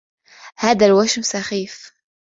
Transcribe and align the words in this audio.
هذا 0.57 0.85
الوشم 0.85 1.21
سخيف. 1.21 1.91